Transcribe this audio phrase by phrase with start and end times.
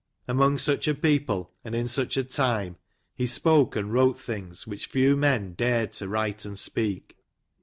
[0.27, 2.77] Among such a people, and in such a time,
[3.13, 7.17] he spoke and wrote things, which few men dared to write and speak.